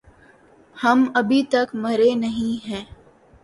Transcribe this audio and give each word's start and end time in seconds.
ہم 0.75 0.99
أبھی 1.15 1.41
تک 1.51 1.67
مریں 1.75 2.15
نہیں 2.15 2.55
ہے۔ 2.69 2.81